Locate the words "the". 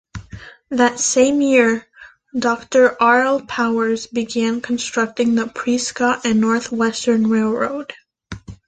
5.35-5.45